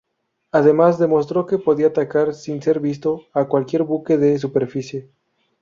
Además, 0.51 0.97
demostró 0.97 1.45
que 1.45 1.59
podía 1.59 1.85
atacar, 1.89 2.33
sin 2.33 2.59
ser 2.63 2.79
visto, 2.79 3.25
a 3.33 3.45
cualquier 3.45 3.83
buque 3.83 4.17
de 4.17 4.39
superficie. 4.39 5.11